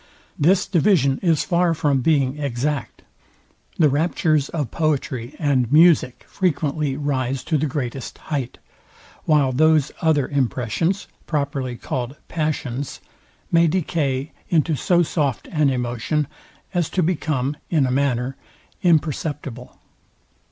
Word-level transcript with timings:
This 0.39 0.65
division 0.65 1.19
is 1.21 1.43
far 1.43 1.75
from 1.75 2.01
being 2.01 2.39
exact. 2.39 3.03
The 3.77 3.87
raptures 3.87 4.49
of 4.49 4.71
poetry 4.71 5.35
and 5.37 5.71
music 5.71 6.25
frequently 6.27 6.97
rise 6.97 7.43
to 7.43 7.55
the 7.55 7.67
greatest 7.67 8.17
height; 8.17 8.57
while 9.25 9.51
those 9.51 9.91
other 10.01 10.27
impressions, 10.27 11.07
properly 11.27 11.75
called 11.77 12.15
PASSIONS, 12.29 12.99
may 13.51 13.67
decay 13.67 14.31
into 14.49 14.75
so 14.75 15.03
soft 15.03 15.47
an 15.51 15.69
emotion, 15.69 16.25
as 16.73 16.89
to 16.89 17.03
become, 17.03 17.55
in 17.69 17.85
a 17.85 17.91
manner, 17.91 18.35
imperceptible. 18.81 19.77